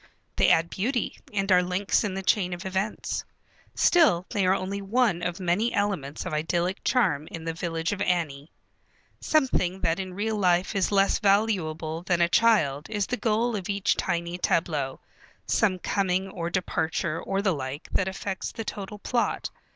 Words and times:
They 0.35 0.49
add 0.49 0.71
beauty, 0.71 1.19
and 1.31 1.51
are 1.51 1.61
links 1.61 2.03
in 2.03 2.15
the 2.15 2.23
chain 2.23 2.53
of 2.53 2.65
events. 2.65 3.23
Still 3.75 4.25
they 4.31 4.47
are 4.47 4.55
only 4.55 4.81
one 4.81 5.21
of 5.21 5.39
many 5.39 5.71
elements 5.75 6.25
of 6.25 6.33
idyllic 6.33 6.83
charm 6.83 7.27
in 7.29 7.45
the 7.45 7.53
village 7.53 7.91
of 7.91 8.01
Annie. 8.01 8.49
Something 9.19 9.81
that 9.81 9.99
in 9.99 10.15
real 10.15 10.35
life 10.37 10.73
is 10.75 10.91
less 10.91 11.19
valuable 11.19 12.01
than 12.01 12.19
a 12.19 12.27
child 12.27 12.89
is 12.89 13.05
the 13.05 13.15
goal 13.15 13.55
of 13.55 13.69
each 13.69 13.95
tiny 13.95 14.39
tableau, 14.39 14.99
some 15.45 15.77
coming 15.77 16.29
or 16.29 16.49
departure 16.49 17.21
or 17.21 17.43
the 17.43 17.53
like 17.53 17.87
that 17.91 18.07
affects 18.07 18.51
the 18.51 18.65
total 18.65 18.97
plot. 18.97 19.51